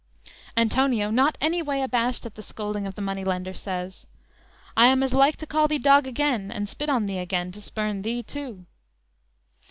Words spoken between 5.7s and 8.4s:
dog again, And spit on thee again, to spurn thee,